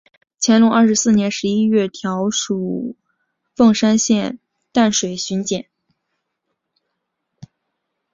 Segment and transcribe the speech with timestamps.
[0.41, 2.95] 乾隆二十四年十一月调署
[3.55, 4.37] 凤山县下
[4.71, 5.69] 淡水巡检。